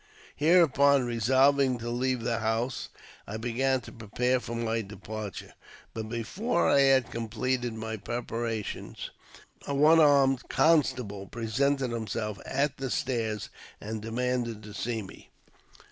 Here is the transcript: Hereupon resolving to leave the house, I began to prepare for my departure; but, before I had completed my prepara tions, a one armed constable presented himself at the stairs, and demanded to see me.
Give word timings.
Hereupon 0.35 1.05
resolving 1.05 1.77
to 1.77 1.91
leave 1.91 2.23
the 2.23 2.39
house, 2.39 2.89
I 3.27 3.37
began 3.37 3.81
to 3.81 3.91
prepare 3.91 4.39
for 4.39 4.55
my 4.55 4.81
departure; 4.81 5.53
but, 5.93 6.09
before 6.09 6.67
I 6.71 6.79
had 6.79 7.11
completed 7.11 7.75
my 7.75 7.97
prepara 7.97 8.65
tions, 8.65 9.11
a 9.67 9.75
one 9.75 9.99
armed 9.99 10.49
constable 10.49 11.27
presented 11.27 11.91
himself 11.91 12.39
at 12.47 12.77
the 12.77 12.89
stairs, 12.89 13.51
and 13.79 14.01
demanded 14.01 14.63
to 14.63 14.73
see 14.73 15.03
me. 15.03 15.29